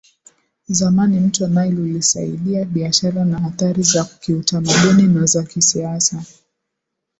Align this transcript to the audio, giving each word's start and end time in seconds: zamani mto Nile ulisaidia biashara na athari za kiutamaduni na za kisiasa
zamani 0.67 1.19
mto 1.19 1.47
Nile 1.47 1.81
ulisaidia 1.81 2.65
biashara 2.65 3.25
na 3.25 3.45
athari 3.47 3.83
za 3.83 4.05
kiutamaduni 4.05 5.03
na 5.03 5.25
za 5.25 5.43
kisiasa 5.43 6.23